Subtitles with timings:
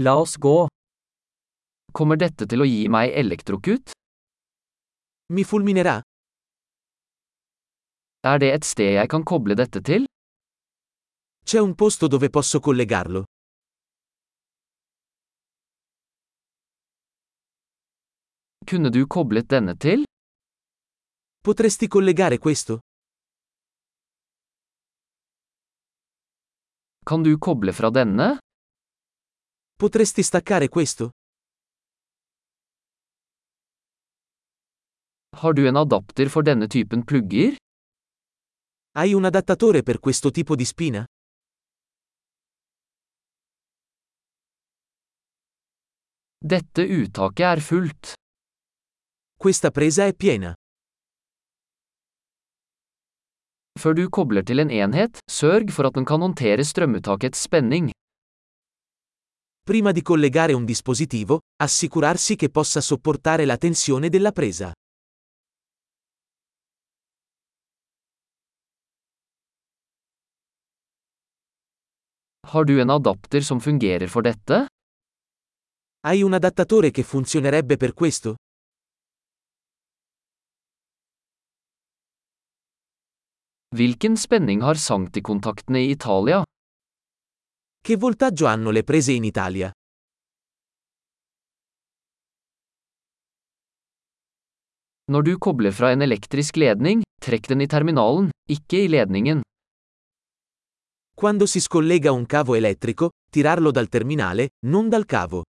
[0.00, 0.68] La oss gå.
[1.92, 3.90] Kommer dette til å gi meg elektrokutt?
[5.34, 5.96] Mi fulminerà?
[8.30, 10.06] Er det et sted jeg kan koble dette til?
[11.42, 13.24] C'è un posto dove posso collegarlo?
[18.70, 20.06] Kunne du koblet denne til?
[21.42, 22.78] Potresti collegare questo?
[27.02, 28.36] Kan du koble fra denne?
[29.80, 31.10] Potresti staccare questo?
[35.36, 37.54] Har du en adapter for denne typen plugger?
[38.98, 41.04] Hai un adattatore per questo tipo di spina?
[46.38, 48.12] Dette uttaket er fullt.
[49.36, 50.52] Questa presa è piena.
[53.78, 57.92] Før du kobler til en enhet, sørg for at den kan håndtere strømuttakets spenning.
[59.68, 64.72] Prima di collegare un dispositivo, assicurarsi che possa sopportare la tensione della presa.
[72.46, 74.68] Har du en adapter som fungerer for dette?
[76.00, 78.36] Hai un adattatore che funzionerebbe per questo?
[83.76, 86.42] Hvilken spenning har sanktikontaktene i Italia?
[87.80, 89.70] Che voltaggio hanno le prese in Italia?
[95.08, 99.40] Når du kobler fra en elektrisk ledning, trekk den i terminalen, ikke i ledningen.
[101.16, 105.42] Quando si scollega un cavo elettrico, tirarlo dal terminale, non dal cavo.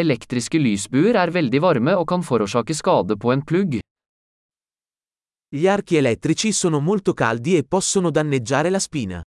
[0.00, 3.82] Elektriske lysbuer er veldig varme og kan forårsake skade på en plugg.
[5.54, 9.22] Gli archi elettrici sono molto caldi e possono danneggiare la spina.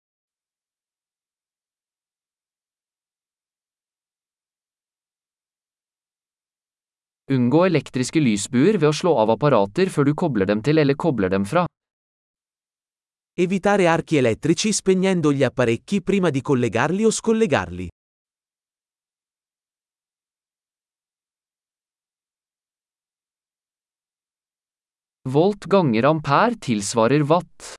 [7.26, 11.32] Unngå elektriske lysbuer ved å slå av apparater før du kobler dem til eller kobler
[11.32, 11.66] dem fra.
[13.34, 17.88] Evitare archi elettrici spegnendo gli apparecchi prima di collegarli o scollegarli.
[25.28, 27.74] Volt ganger ampere tilsvarer watt.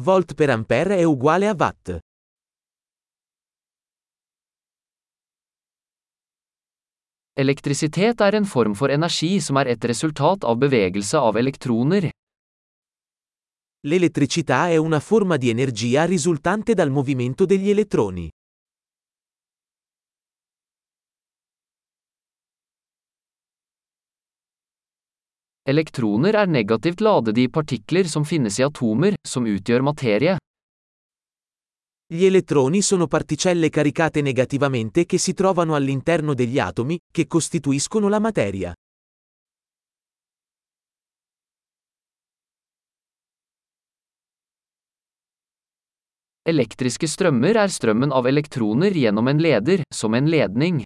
[0.00, 1.98] Volt per ampere è uguale a watt.
[7.34, 12.08] Elektrisitet er en form for energi som er et resultat av bevegelse av elektroner.
[13.88, 18.30] L'elettricità è una forma di energia risultante dal movimento degli elettroni.
[25.66, 30.36] Elektroner er negativt ladede i partikler som finnes i atomer, som utgjør materie.
[32.06, 38.20] Gli elettroni sono particelle caricate negativamente che si trovano all'interno degli atomi, che costituiscono la
[38.20, 38.72] materia.
[46.46, 50.84] Elektriske strømmer er strømmen av elektroner gjennom en leder, som en ledning.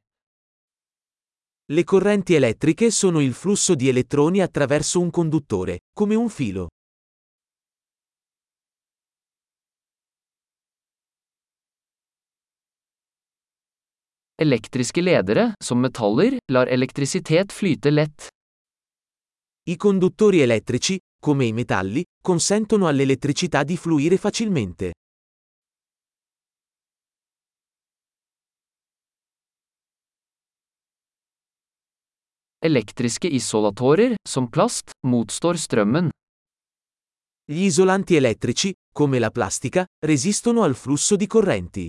[1.71, 6.67] Le correnti elettriche sono il flusso di elettroni attraverso un conduttore, come un filo.
[14.35, 18.27] Elektriske ledere, som metaller, lar elektrisitet flyte lett.
[19.69, 24.95] I conduttori elettrici, come i metalli, consentono all'elettricità di fluire facilmente.
[32.63, 36.11] Elektriske isolatorer, som plast, motstår strømmen.
[37.49, 41.89] Gli isolanti elettrici, come la plastica, resistono al flusso di correnti.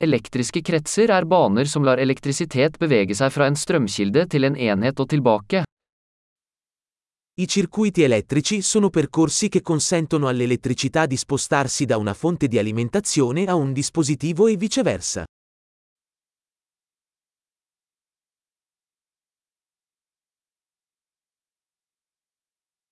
[0.00, 5.00] Elektriske kretser er baner som lar elektrisitet bevege seg fra en strømkilde til en enhet
[5.00, 5.64] og tilbake.
[7.40, 13.46] I circuiti elettrici sono percorsi che consentono all'elettricità di spostarsi da una fonte di alimentazione
[13.46, 15.24] a un dispositivo e viceversa.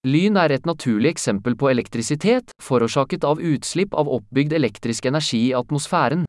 [0.07, 5.53] Lyn er et naturlig eksempel på elektrisitet, forårsaket av utslipp av oppbygd elektrisk energi i
[5.53, 6.28] atmosfæren.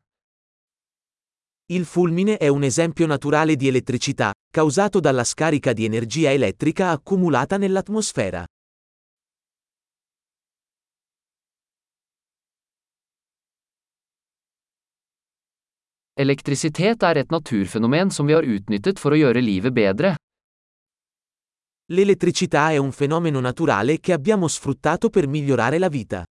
[1.72, 7.58] Il fulmine è un esempio naturale di elettricità, causato dalla scarica di energia elettrica accumulata
[7.58, 8.44] nell'atmosfera.
[16.12, 20.16] Elektrisitet er et naturfenomen som vi har utnyttet for å gjøre livet bedre.
[21.92, 26.24] L'elettricità è un fenomeno naturale che abbiamo sfruttato per migliorare la vita.